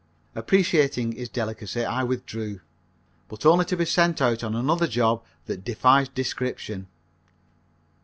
[0.33, 2.61] Appreciating his delicacy I withdrew,
[3.29, 6.87] but only to be sent out on another job that defies description.